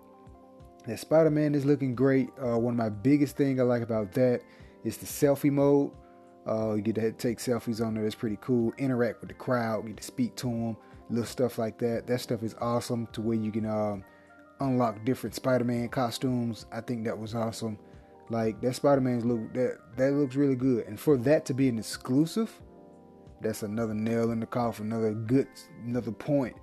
[0.88, 2.30] That Spider Man is looking great.
[2.42, 4.40] Uh, one of my biggest thing I like about that
[4.84, 5.90] is the selfie mode.
[6.48, 8.06] Uh, you get to take selfies on there.
[8.06, 8.72] It's pretty cool.
[8.78, 9.86] Interact with the crowd.
[9.86, 10.76] Get to speak to them.
[11.10, 12.06] Little stuff like that.
[12.06, 13.06] That stuff is awesome.
[13.12, 14.02] To where you can um,
[14.60, 16.64] unlock different Spider-Man costumes.
[16.72, 17.78] I think that was awesome.
[18.30, 20.86] Like that Spider-Man's look that that looks really good.
[20.86, 22.50] And for that to be an exclusive,
[23.42, 24.86] that's another nail in the coffin.
[24.86, 25.48] Another good,
[25.84, 26.56] another point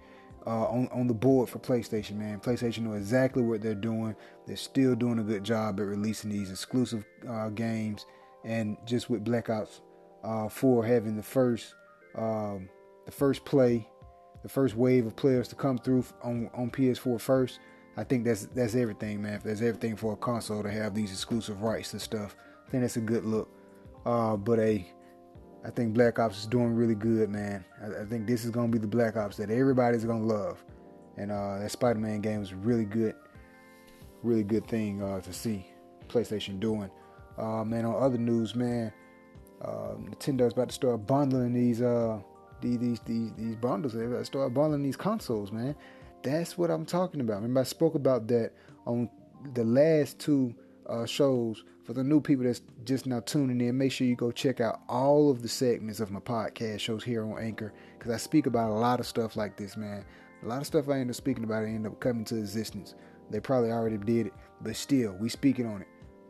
[0.46, 2.40] uh, on on the board for PlayStation, man.
[2.40, 4.16] PlayStation know exactly what they're doing.
[4.46, 8.06] They're still doing a good job at releasing these exclusive uh, games,
[8.44, 9.82] and just with Black Ops
[10.24, 11.76] uh, 4 having the first
[12.16, 12.70] um,
[13.06, 13.88] the first play,
[14.44, 17.60] the first wave of players to come through on on PS4 first.
[17.98, 19.42] I think that's that's everything, man.
[19.44, 22.36] That's everything for a console to have these exclusive rights and stuff,
[22.68, 23.50] I think that's a good look.
[24.06, 24.86] Uh, but a,
[25.65, 27.65] I think Black Ops is doing really good, man.
[27.82, 30.63] I, I, think this is gonna be the Black Ops that everybody's gonna love,
[31.17, 33.15] and uh, that Spider-Man game is really good,
[34.21, 35.65] really good thing uh, to see
[36.08, 36.91] PlayStation doing.
[37.38, 38.93] Uh, man, on other news, man,
[39.62, 42.19] uh, Nintendo's about to start bundling these uh
[42.62, 43.93] these these these, these bundles.
[43.93, 45.75] They're about to start bundling these consoles, man.
[46.21, 47.38] That's what I'm talking about.
[47.38, 48.51] Remember, I spoke about that
[48.86, 49.10] on
[49.54, 50.54] the last two
[50.89, 51.63] uh, shows.
[51.84, 54.82] For the new people that's just now tuning in, make sure you go check out
[54.89, 58.71] all of the segments of my podcast shows here on Anchor because I speak about
[58.71, 60.04] a lot of stuff like this, man.
[60.43, 62.95] A lot of stuff I end up speaking about end up coming to existence.
[63.30, 65.88] They probably already did it, but still, we speaking on it.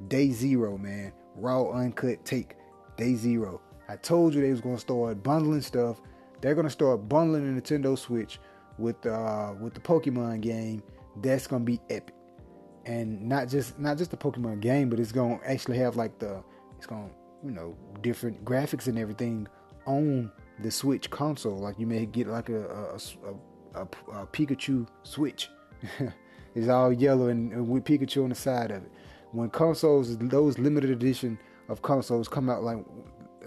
[0.09, 1.13] Day zero, man.
[1.35, 2.55] Raw, uncut take.
[2.97, 3.61] Day zero.
[3.87, 6.01] I told you they was gonna start bundling stuff.
[6.41, 8.39] They're gonna start bundling the Nintendo Switch
[8.77, 10.83] with uh with the Pokemon game,
[11.21, 12.14] that's gonna be epic.
[12.85, 16.43] And not just not just the Pokemon game, but it's gonna actually have like the
[16.77, 17.09] it's gonna
[17.43, 19.47] you know different graphics and everything
[19.85, 21.57] on the Switch console.
[21.57, 25.49] Like you may get like a a, a, a, a Pikachu Switch.
[26.55, 28.91] it's all yellow and, and with Pikachu on the side of it.
[29.31, 32.85] When consoles, those limited edition of consoles come out like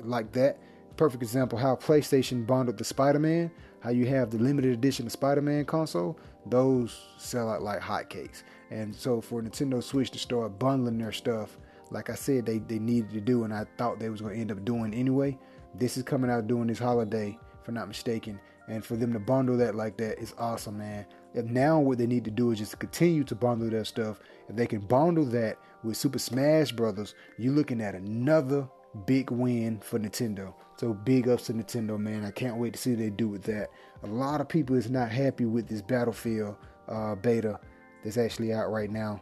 [0.01, 0.59] like that,
[0.97, 5.65] perfect example how PlayStation bundled the Spider-Man, how you have the limited edition of Spider-Man
[5.65, 8.43] console, those sell out like hotcakes.
[8.71, 11.59] And so for Nintendo Switch to start bundling their stuff,
[11.91, 14.41] like I said, they, they needed to do, and I thought they was going to
[14.41, 15.39] end up doing anyway.
[15.75, 18.39] This is coming out during this holiday, if I'm not mistaken.
[18.69, 21.07] And for them to bundle that like that is awesome, man.
[21.35, 24.21] And now what they need to do is just continue to bundle their stuff.
[24.49, 28.69] If they can bundle that with Super Smash Brothers, you're looking at another
[29.07, 30.53] big win for Nintendo.
[30.77, 32.25] So big ups to Nintendo, man.
[32.25, 33.69] I can't wait to see what they do with that.
[34.03, 36.57] A lot of people is not happy with this Battlefield
[36.89, 37.59] uh, beta
[38.05, 39.21] that's actually out right now.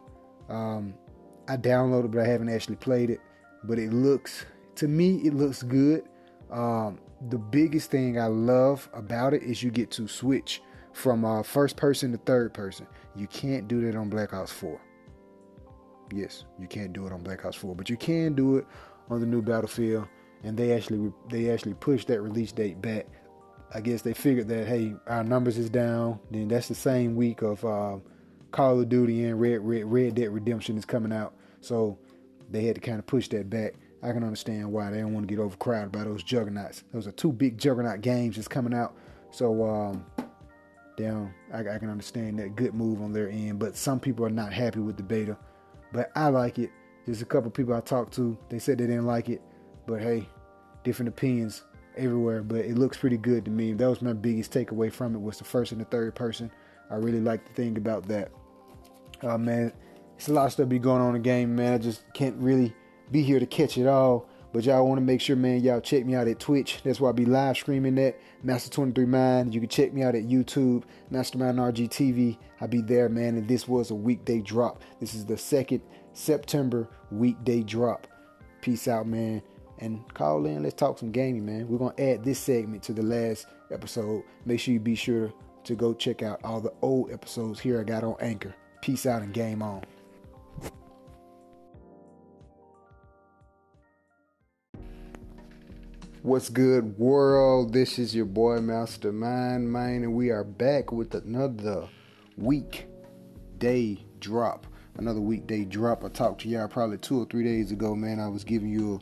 [0.49, 0.95] Um,
[1.49, 3.21] I downloaded, but I haven't actually played it.
[3.65, 6.05] But it looks, to me, it looks good.
[6.51, 10.63] Um, the biggest thing I love about it is you get to switch
[10.93, 12.87] from uh, first person to third person.
[13.15, 14.81] You can't do that on Black Ops 4.
[16.13, 18.67] Yes, you can't do it on Black Ops 4, but you can do it
[19.11, 20.07] on the new Battlefield,
[20.43, 23.07] and they actually they actually pushed that release date back.
[23.75, 26.21] I guess they figured that hey, our numbers is down.
[26.31, 27.97] Then that's the same week of uh,
[28.51, 31.99] Call of Duty and Red Red Red Dead Redemption is coming out, so
[32.51, 33.75] they had to kind of push that back.
[34.03, 36.85] I can understand why they don't want to get overcrowded by those juggernauts.
[36.93, 38.95] Those are two big juggernaut games that's coming out,
[39.31, 40.07] so um,
[40.97, 41.35] down.
[41.53, 44.53] I, I can understand that good move on their end, but some people are not
[44.53, 45.37] happy with the beta.
[45.93, 46.71] But I like it.
[47.05, 48.37] There's a couple people I talked to.
[48.49, 49.41] They said they didn't like it,
[49.87, 50.29] but hey,
[50.83, 51.63] different opinions
[51.97, 52.43] everywhere.
[52.43, 53.73] But it looks pretty good to me.
[53.73, 56.51] That was my biggest takeaway from it was the first and the third person.
[56.91, 58.31] I really like the thing about that.
[59.23, 59.73] Uh, man,
[60.17, 61.75] it's a lot of stuff be going on in the game, man.
[61.75, 62.75] I just can't really
[63.11, 64.29] be here to catch it all.
[64.53, 66.81] But y'all want to make sure, man, y'all check me out at Twitch.
[66.83, 68.19] That's why I be live streaming that.
[68.43, 69.53] Master23Mind.
[69.53, 72.39] You can check me out at YouTube, Mastermind RGTV.
[72.61, 73.37] I be there, man.
[73.37, 74.83] And this was a weekday drop.
[74.99, 75.83] This is the second
[76.15, 78.07] September weekday drop.
[78.63, 79.43] Peace out, man.
[79.79, 80.63] And call in.
[80.63, 81.69] Let's talk some gaming, man.
[81.69, 84.23] We're going to add this segment to the last episode.
[84.47, 85.35] Make sure you be sure
[85.67, 88.55] to go check out all the old episodes here I got on Anchor.
[88.83, 89.83] Peace out and game on.
[96.23, 97.73] What's good, world?
[97.73, 101.89] This is your boy Mastermind Mind, and we are back with another
[102.37, 102.87] week
[103.59, 104.67] day drop
[104.99, 106.05] another weekday drop.
[106.05, 108.21] I talked to y'all probably two or three days ago, man.
[108.21, 109.01] I was giving you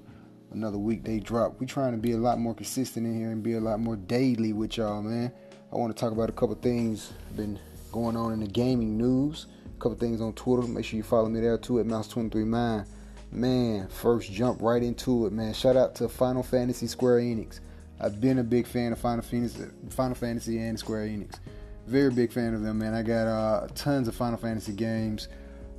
[0.53, 1.61] another weekday drop.
[1.61, 3.97] We trying to be a lot more consistent in here and be a lot more
[3.97, 5.33] daily with y'all, man.
[5.75, 7.59] I want to talk about a couple things been
[7.91, 9.47] going on in the gaming news.
[9.67, 10.63] A couple things on Twitter.
[10.69, 12.87] Make sure you follow me there too at Mouse23Mind.
[13.33, 15.53] Man, first jump right into it, man.
[15.53, 17.59] Shout out to Final Fantasy Square Enix.
[17.99, 21.41] I've been a big fan of Final Fantasy, Final Fantasy and Square Enix.
[21.89, 22.95] Very big fan of them, man.
[22.95, 25.27] I got uh, tons of Final Fantasy games.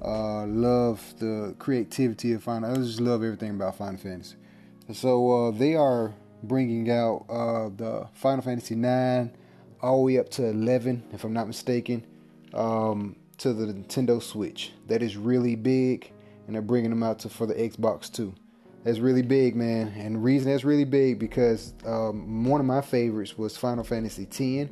[0.04, 2.70] Uh, love the creativity of Final.
[2.70, 4.36] I just love everything about Final Fantasy.
[4.92, 9.32] So uh, they are bringing out uh, the Final Fantasy 9
[9.86, 12.04] all the way up to 11, if I'm not mistaken,
[12.54, 14.72] um, to the Nintendo Switch.
[14.88, 16.12] That is really big,
[16.48, 18.34] and they're bringing them out to for the Xbox too.
[18.84, 19.94] That's really big, man.
[19.98, 24.24] And the reason that's really big because um, one of my favorites was Final Fantasy
[24.24, 24.72] X.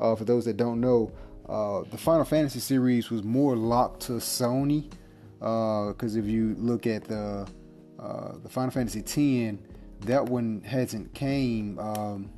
[0.00, 1.12] Uh, for those that don't know,
[1.48, 4.90] uh, the Final Fantasy series was more locked to Sony
[5.38, 7.46] because uh, if you look at the
[7.98, 9.58] uh, the Final Fantasy X,
[10.00, 12.30] that one hasn't came um,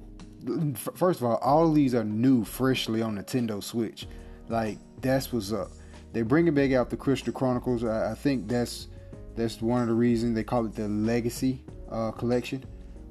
[0.94, 4.06] first of all, all of these are new, freshly on Nintendo Switch.
[4.48, 5.70] Like that's what's up.
[6.12, 7.84] They bring it back out the Crystal Chronicles.
[7.84, 8.88] I, I think that's
[9.34, 12.64] that's one of the reasons they call it the Legacy uh, Collection,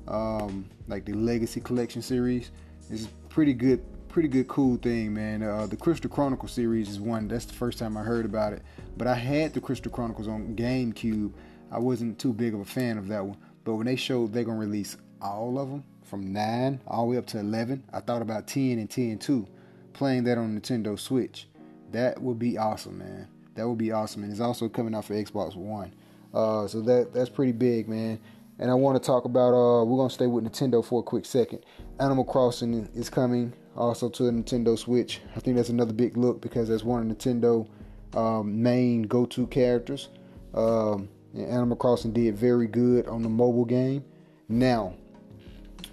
[0.08, 2.52] um, like the Legacy Collection series.
[2.90, 5.44] It's pretty good, pretty good, cool thing, man.
[5.44, 7.28] Uh, the Crystal Chronicle series is one.
[7.28, 8.64] That's the first time I heard about it.
[8.98, 11.34] But I had the Crystal Chronicles on GameCube.
[11.72, 13.38] I wasn't too big of a fan of that one.
[13.64, 17.18] But when they showed they're gonna release all of them from nine all the way
[17.18, 19.48] up to eleven, I thought about ten and ten too.
[19.94, 21.48] Playing that on Nintendo Switch,
[21.92, 23.28] that would be awesome, man.
[23.56, 25.94] That would be awesome, and it's also coming out for Xbox One.
[26.34, 28.20] Uh, so that that's pretty big, man.
[28.60, 29.54] And I want to talk about.
[29.54, 31.66] Uh, we're gonna stay with Nintendo for a quick second.
[32.00, 35.22] Animal Crossing is coming also to the Nintendo Switch.
[35.36, 37.68] I think that's another big look because that's one of Nintendo
[38.16, 40.10] um, main go-to characters.
[40.54, 44.06] Um, Animal Crossing did very good on the mobile game.
[44.48, 44.94] Now,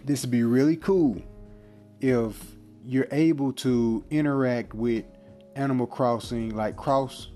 [0.05, 1.21] this would be really cool
[2.01, 2.41] if
[2.85, 5.05] you're able to interact with
[5.55, 7.29] Animal Crossing, like cross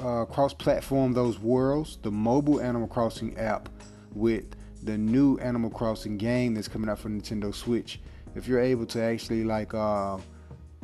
[0.00, 3.68] uh, cross-platform those worlds, the mobile Animal Crossing app
[4.12, 4.44] with
[4.82, 8.00] the new Animal Crossing game that's coming out for Nintendo Switch.
[8.34, 10.18] If you're able to actually like uh,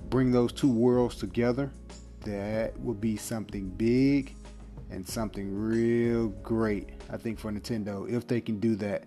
[0.08, 1.70] bring those two worlds together,
[2.20, 4.34] that would be something big
[4.90, 6.90] and something real great.
[7.10, 9.04] I think for Nintendo if they can do that,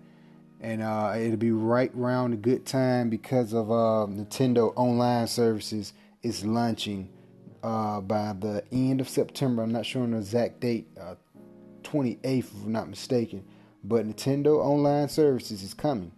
[0.64, 5.92] and uh, it'll be right around a good time because of uh, Nintendo online services
[6.22, 7.10] is launching
[7.62, 9.62] uh, by the end of September.
[9.62, 10.88] I'm not sure on the exact date,
[11.82, 13.44] 28th, uh, if I'm not mistaken.
[13.84, 16.12] But Nintendo Online Services is coming.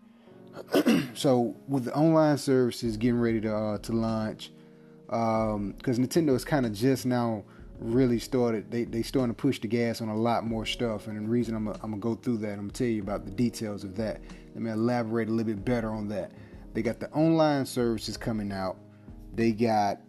[1.14, 4.52] so with the online services getting ready to uh, to launch,
[5.06, 7.42] because um, Nintendo is kind of just now
[7.78, 8.70] really started.
[8.70, 11.54] They they starting to push the gas on a lot more stuff, and the reason
[11.54, 13.96] I'm gonna, I'm gonna go through that, I'm gonna tell you about the details of
[13.96, 14.20] that.
[14.54, 16.32] Let me elaborate a little bit better on that.
[16.74, 18.76] They got the online services coming out.
[19.34, 20.00] They got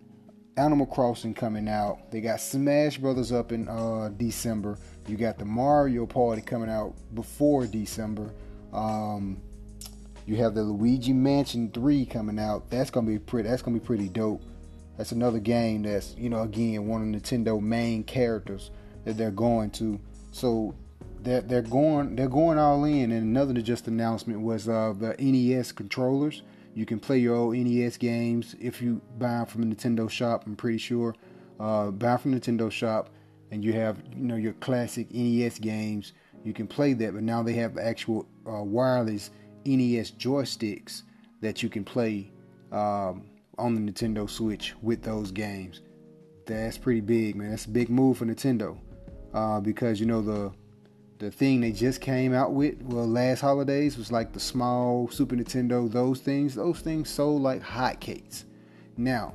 [0.57, 2.11] Animal Crossing coming out.
[2.11, 4.77] They got Smash Brothers up in uh, December.
[5.07, 8.33] You got the Mario Party coming out before December.
[8.73, 9.41] Um,
[10.25, 12.69] you have the Luigi Mansion 3 coming out.
[12.69, 13.47] That's gonna be pretty.
[13.47, 14.41] That's gonna be pretty dope.
[14.97, 18.71] That's another game that's you know again one of Nintendo main characters
[19.05, 19.99] that they're going to.
[20.31, 20.75] So
[21.21, 23.11] they're they're going they're going all in.
[23.11, 26.41] And another just announcement was uh, the NES controllers.
[26.73, 30.43] You can play your old NES games if you buy them from the Nintendo shop.
[30.45, 31.15] I'm pretty sure.
[31.59, 33.09] Uh, buy from Nintendo shop
[33.51, 36.13] and you have you know your classic NES games.
[36.43, 39.31] You can play that, but now they have actual uh, wireless
[39.65, 41.03] NES joysticks
[41.41, 42.31] that you can play
[42.71, 43.23] um,
[43.57, 45.81] on the Nintendo Switch with those games.
[46.45, 47.49] That's pretty big, man.
[47.49, 48.77] That's a big move for Nintendo
[49.33, 50.51] uh, because you know the
[51.19, 55.35] the thing they just came out with well last holidays was like the small Super
[55.35, 55.91] Nintendo.
[55.91, 58.45] Those things, those things sold like hotcakes.
[58.97, 59.33] Now,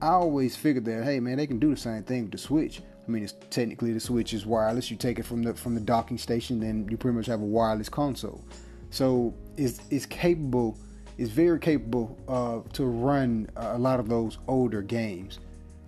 [0.00, 2.82] I always figured that hey man, they can do the same thing with the Switch.
[3.06, 4.90] I mean, it's technically the Switch is wireless.
[4.90, 7.44] You take it from the from the docking station, then you pretty much have a
[7.44, 8.44] wireless console.
[8.90, 10.76] So it's it's capable,
[11.18, 15.38] it's very capable uh, to run a lot of those older games.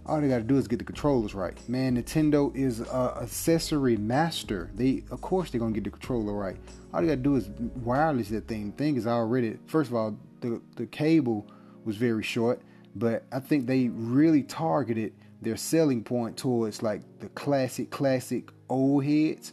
[0.06, 1.56] All they got to do is get the controllers right.
[1.68, 4.70] Man, Nintendo is a accessory master.
[4.74, 6.56] They, of course, they're gonna get the controller right.
[6.92, 8.70] All they got to do is wireless that thing.
[8.72, 9.56] The thing is already.
[9.66, 11.46] First of all, the the cable
[11.86, 12.60] was very short,
[12.94, 19.04] but I think they really targeted their selling point towards like the classic, classic old
[19.04, 19.52] heads,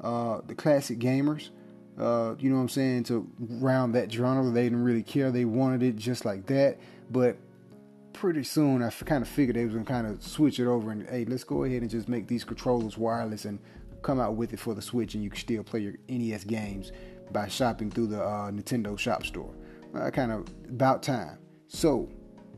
[0.00, 1.50] uh, the classic gamers.
[1.98, 3.04] Uh, you know what I'm saying?
[3.04, 5.30] To round that genre, they didn't really care.
[5.30, 6.78] They wanted it just like that.
[7.10, 7.36] But
[8.12, 11.08] pretty soon, I kind of figured they was gonna kind of switch it over and
[11.08, 13.58] hey, let's go ahead and just make these controllers wireless and
[14.02, 16.92] come out with it for the Switch, and you can still play your NES games
[17.30, 19.54] by shopping through the uh, Nintendo Shop Store.
[19.94, 21.38] Uh, kind of about time.
[21.68, 22.08] So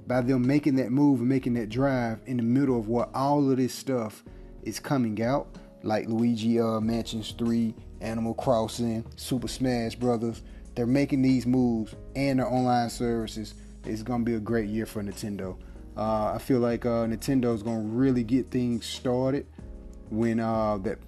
[0.06, 3.50] by them making that move and making that drive in the middle of what all
[3.50, 4.24] of this stuff
[4.62, 5.48] is coming out,
[5.82, 10.42] like Luigi uh, Mansions 3, Animal Crossing, Super Smash Brothers.
[10.74, 13.54] They're making these moves and their online services.
[13.84, 15.56] It's gonna be a great year for Nintendo.
[15.96, 19.46] Uh, I feel like uh, Nintendo is gonna really get things started
[20.10, 20.98] when uh, that.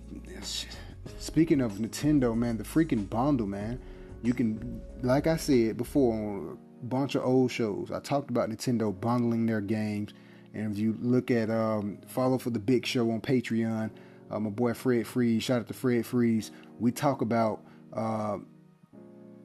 [1.19, 3.81] Speaking of Nintendo, man, the freaking bundle, man.
[4.23, 7.91] You can, like I said before, on a bunch of old shows.
[7.93, 10.13] I talked about Nintendo bundling their games.
[10.55, 13.91] And if you look at um, follow for the big show on Patreon,
[14.31, 16.51] uh, my boy Fred Freeze, shout out to Fred Freeze.
[16.79, 17.63] We talk about
[17.93, 18.39] uh,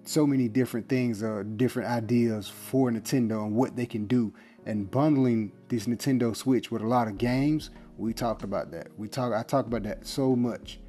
[0.04, 4.34] so many different things, uh, different ideas for Nintendo and what they can do.
[4.66, 8.88] And bundling this Nintendo Switch with a lot of games, we talked about that.
[8.98, 10.80] We talk, I talk about that so much.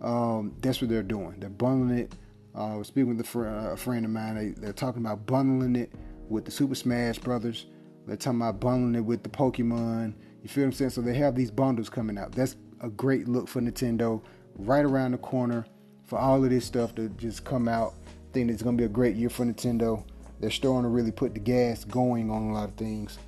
[0.00, 1.36] Um, that's what they're doing.
[1.38, 2.14] They're bundling it
[2.54, 4.34] uh, I was speaking with a, fr- uh, a friend of mine.
[4.36, 5.92] They, they're talking about bundling it
[6.28, 7.66] with the Super Smash Brothers.
[8.06, 10.14] They're talking about bundling it with the Pokemon.
[10.42, 10.90] You feel what I'm saying?
[10.90, 12.32] So they have these bundles coming out.
[12.32, 14.22] That's a great look for Nintendo.
[14.56, 15.64] Right around the corner
[16.04, 17.94] for all of this stuff to just come out.
[18.06, 20.04] I think it's gonna be a great year for Nintendo.
[20.40, 23.18] They're starting to really put the gas going on a lot of things.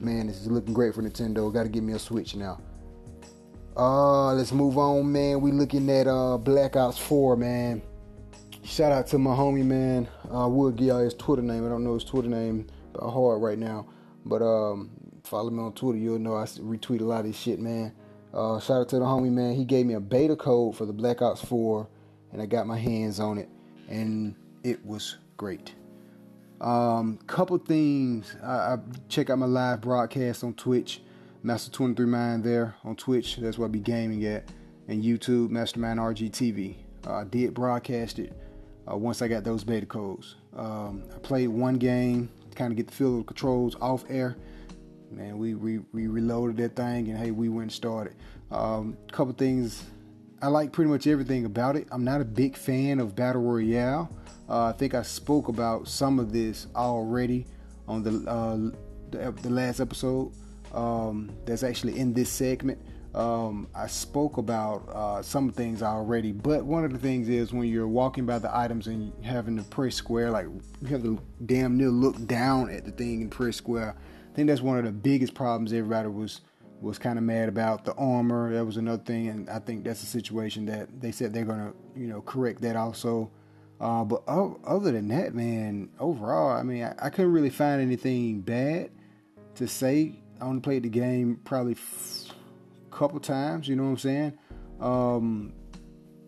[0.00, 1.52] Man, this is looking great for Nintendo.
[1.52, 2.60] Got to give me a Switch now.
[3.76, 5.40] Uh, let's move on, man.
[5.40, 7.82] We looking at uh Black Ops 4, man.
[8.64, 10.08] Shout out to my homie, man.
[10.34, 11.66] Uh, we'll give y'all his Twitter name.
[11.66, 13.86] I don't know his Twitter name by heart right now,
[14.24, 14.90] but um,
[15.22, 15.98] follow me on Twitter.
[15.98, 17.92] You'll know I retweet a lot of this shit, man.
[18.34, 19.54] Uh, shout out to the homie, man.
[19.54, 21.86] He gave me a beta code for the Black Ops 4,
[22.32, 23.48] and I got my hands on it,
[23.88, 25.72] and it was great.
[26.60, 28.34] Um, couple things.
[28.42, 28.78] I, I,
[29.08, 31.00] check out my live broadcast on Twitch,
[31.44, 33.36] Master 23 Mind there on Twitch.
[33.36, 34.50] That's where I be gaming at,
[34.88, 36.74] and YouTube, Mastermind RGTV.
[37.06, 38.32] Uh, I did broadcast it
[38.90, 40.34] uh, once I got those beta codes.
[40.56, 44.04] Um, I played one game, to kind of get the feel of the controls off
[44.08, 44.36] air.
[45.16, 48.14] Man, we, we, we reloaded that thing and hey, we went and started.
[48.50, 49.84] Um, couple things.
[50.42, 51.86] I like pretty much everything about it.
[51.92, 54.10] I'm not a big fan of Battle Royale.
[54.48, 57.46] Uh, I think I spoke about some of this already
[57.86, 58.56] on the uh,
[59.10, 60.32] the, the, last episode.
[60.72, 62.78] Um, that's actually in this segment.
[63.14, 67.68] Um, I spoke about uh, some things already, but one of the things is when
[67.68, 70.46] you're walking by the items and having to press square, like
[70.82, 73.94] you have to damn near look down at the thing and press square.
[74.34, 76.40] I think that's one of the biggest problems everybody was
[76.80, 78.52] was kind of mad about the armor.
[78.52, 81.72] That was another thing, and I think that's a situation that they said they're gonna
[81.94, 83.30] you know correct that also.
[83.80, 88.40] Uh, but other than that, man, overall, I mean, I, I couldn't really find anything
[88.40, 88.90] bad
[89.54, 90.18] to say.
[90.40, 94.38] I only played the game probably a couple times, you know what I'm saying?
[94.80, 95.52] Um,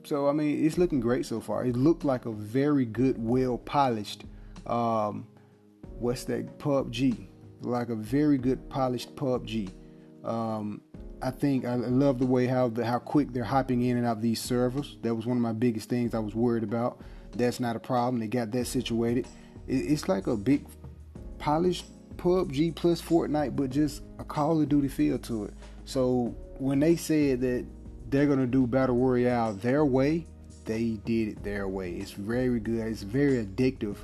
[0.05, 1.65] so, I mean, it's looking great so far.
[1.65, 4.25] It looked like a very good, well polished,
[4.67, 5.27] um,
[5.99, 7.29] what's that, PUBG.
[7.63, 9.71] Like a very good, polished PUBG.
[10.25, 10.81] Um,
[11.23, 14.19] I think I love the way how the, how quick they're hopping in and out
[14.19, 14.99] of these servers.
[15.03, 17.01] That was one of my biggest things I was worried about.
[17.35, 18.21] That's not a problem.
[18.21, 19.27] They got that situated.
[19.67, 20.67] It's like a big
[21.39, 21.87] polished
[22.17, 25.55] PUBG plus Fortnite, but just a Call of Duty feel to it.
[25.85, 27.67] So when they said that
[28.09, 30.27] they're gonna do Battle Royale their way,
[30.65, 31.93] they did it their way.
[31.93, 32.87] It's very good.
[32.87, 33.97] It's very addictive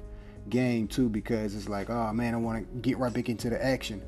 [0.53, 3.65] game too because it's like, oh man, I want to get right back into the
[3.65, 4.01] action.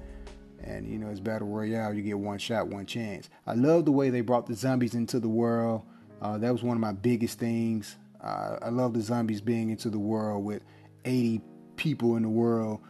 [0.62, 1.92] And you know, it's Battle Royale.
[1.92, 3.28] You get one shot, one chance.
[3.46, 5.82] I love the way they brought the zombies into the world.
[6.22, 7.96] Uh, that was one of my biggest things.
[8.22, 10.62] Uh, I love the zombies being into the world with
[11.04, 11.40] 80
[11.76, 12.80] people in the world.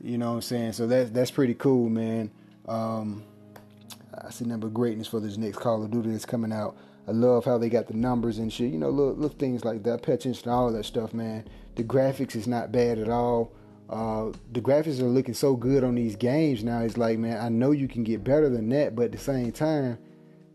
[0.00, 0.72] You know what I'm saying?
[0.72, 2.30] So that's that's pretty cool, man.
[2.68, 3.24] Um,
[4.22, 6.76] I see number greatness for this next Call of Duty that's coming out.
[7.08, 8.70] I love how they got the numbers and shit.
[8.70, 10.06] You know, little, little things like that.
[10.06, 11.48] Attention to all that stuff, man.
[11.78, 13.52] The graphics is not bad at all.
[13.88, 16.80] Uh, the graphics are looking so good on these games now.
[16.80, 19.52] It's like, man, I know you can get better than that, but at the same
[19.52, 19.96] time,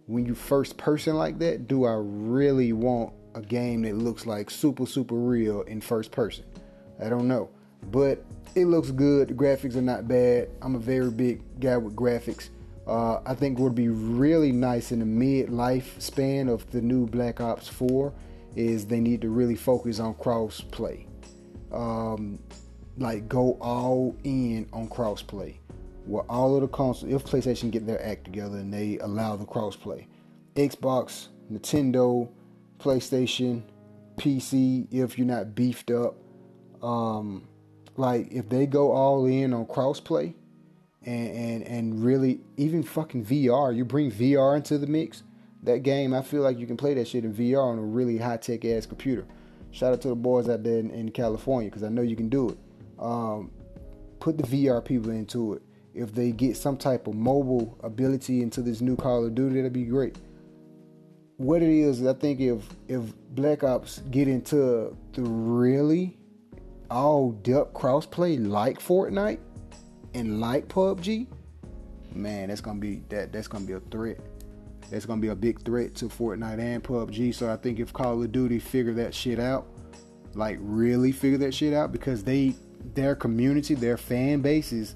[0.06, 4.52] when you first person like that, do I really want a game that looks like
[4.52, 6.44] super super real in first person.
[7.02, 7.50] I don't know,
[7.90, 9.30] but it looks good.
[9.30, 10.50] The graphics are not bad.
[10.62, 12.50] I'm a very big guy with graphics.
[12.86, 17.08] Uh, I think would be really nice in the mid life span of the new
[17.08, 18.14] Black Ops 4
[18.58, 21.08] is they need to really focus on cross play.
[21.74, 22.40] Um,
[22.98, 25.56] like go all in on crossplay.
[26.06, 29.46] Where all of the consoles, if PlayStation get their act together and they allow the
[29.46, 30.06] crossplay,
[30.56, 32.30] Xbox, Nintendo,
[32.78, 33.64] PlayStation,
[34.18, 36.16] PC, if you're not beefed up,
[36.82, 37.48] um,
[37.96, 40.34] like if they go all in on crossplay
[41.06, 45.24] and, and and really even fucking VR, you bring VR into the mix.
[45.64, 48.18] That game, I feel like you can play that shit in VR on a really
[48.18, 49.26] high tech ass computer.
[49.74, 52.30] Shout out to the boys out there in, in California because I know you can
[52.30, 52.58] do it.
[52.98, 53.52] Um,
[54.22, 55.62] put the VR people into it.
[55.94, 59.74] If they get some type of mobile ability into this new Call of Duty, that'd
[59.74, 60.16] be great
[61.38, 63.02] what it is, I think if if
[63.32, 66.18] Black Ops get into the really
[66.90, 69.40] all depth crossplay like Fortnite
[70.14, 71.28] and like PUBG,
[72.14, 74.20] man, that's gonna be that that's gonna be a threat.
[74.94, 77.34] That's gonna be a big threat to Fortnite and PUBG.
[77.34, 79.68] So I think if Call of Duty figure that shit out,
[80.36, 82.56] like really figure that shit out, because they
[82.94, 84.96] their community, their fan base is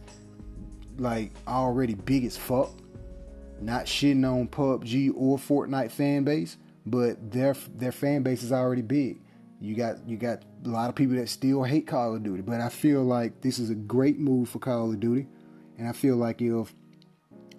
[0.98, 2.72] like already big as fuck
[3.62, 8.82] not shitting on PUBG or Fortnite fan base, but their their fan base is already
[8.82, 9.22] big.
[9.60, 12.62] You got you got a lot of people that still hate Call of Duty, but
[12.62, 15.28] I feel like this is a great move for Call of Duty,
[15.78, 16.74] and I feel like if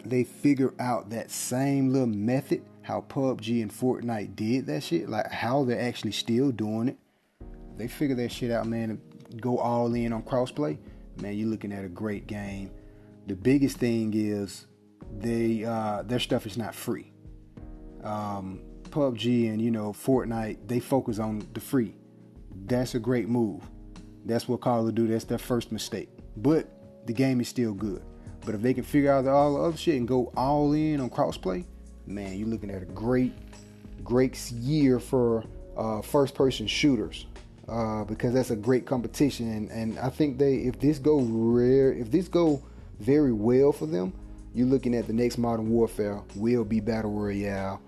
[0.05, 5.30] they figure out that same little method how PUBG and Fortnite did that shit, like
[5.30, 6.96] how they're actually still doing it,
[7.76, 8.99] they figure that shit out, man,
[9.42, 10.78] go all in on crossplay,
[11.20, 12.70] man, you're looking at a great game.
[13.26, 14.66] The biggest thing is
[15.18, 17.12] they uh, their stuff is not free.
[18.03, 21.94] Um, PUBG and you know Fortnite, they focus on the free.
[22.64, 23.62] That's a great move.
[24.24, 25.12] That's what Call of Duty.
[25.12, 26.09] That's their first mistake.
[26.38, 26.66] But
[27.07, 28.03] the game is still good.
[28.49, 31.11] But if they can figure out all the other shit and go all in on
[31.11, 31.66] crossplay,
[32.07, 33.34] man, you're looking at a great,
[34.03, 35.44] great year for
[35.76, 37.26] uh, first-person shooters
[37.68, 39.53] uh, because that's a great competition.
[39.53, 42.62] And, and I think they, if this go rare, if this go
[43.01, 44.14] very well for them,
[44.55, 47.82] you're looking at the next Modern Warfare will be Battle Royale,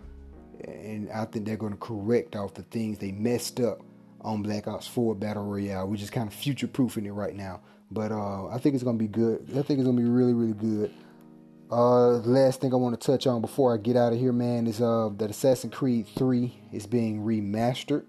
[0.63, 3.81] and I think they're going to correct off the things they messed up
[4.23, 7.61] on Black Ops 4 Battle Royale, which just kind of future proofing it right now.
[7.91, 9.47] But uh, I think it's going to be good.
[9.51, 10.93] I think it's going to be really, really good.
[11.71, 14.67] Uh, last thing I want to touch on before I get out of here, man,
[14.67, 18.05] is uh, that Assassin's Creed 3 is being remastered.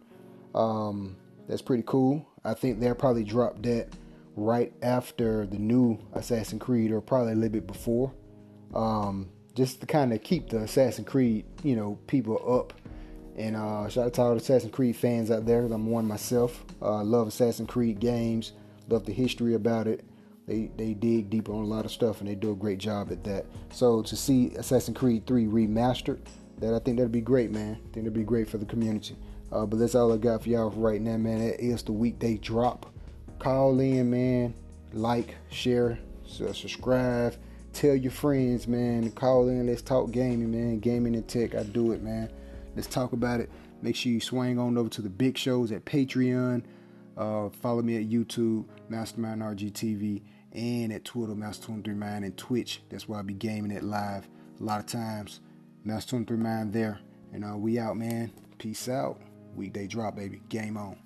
[0.55, 1.15] Um,
[1.47, 2.27] that's pretty cool.
[2.43, 3.89] I think they'll probably drop that
[4.35, 8.13] right after the new Assassin's Creed, or probably a little bit before,
[8.73, 12.73] um, just to kind of keep the Assassin's Creed, you know, people up.
[13.37, 15.61] And uh, shout out to all the Assassin's Creed fans out there.
[15.65, 16.63] I'm one myself.
[16.81, 18.53] Uh, love Assassin's Creed games.
[18.89, 20.03] Love the history about it.
[20.47, 23.11] They they dig deeper on a lot of stuff, and they do a great job
[23.11, 23.45] at that.
[23.71, 26.19] So to see Assassin's Creed 3 remastered,
[26.57, 27.73] that I think that'd be great, man.
[27.73, 29.15] I think that'd be great for the community.
[29.51, 31.39] Uh, but that's all I got for y'all right now, man.
[31.39, 32.85] That is the weekday drop.
[33.39, 34.53] Call in, man.
[34.93, 37.35] Like, share, subscribe.
[37.73, 39.09] Tell your friends, man.
[39.11, 39.67] Call in.
[39.67, 40.79] Let's talk gaming, man.
[40.79, 41.55] Gaming and tech.
[41.55, 42.29] I do it, man.
[42.75, 43.49] Let's talk about it.
[43.81, 46.63] Make sure you swing on over to the big shows at Patreon.
[47.17, 50.21] Uh, follow me at YouTube, Mastermind RGTV,
[50.53, 52.81] and at Twitter, Master23Mind, and Twitch.
[52.89, 54.27] That's where I'll be gaming it live
[54.59, 55.41] a lot of times.
[55.85, 56.99] Master23Mind there.
[57.33, 58.31] And uh, we out, man.
[58.57, 59.19] Peace out.
[59.55, 60.41] Weekday drop, baby.
[60.49, 60.97] Game on.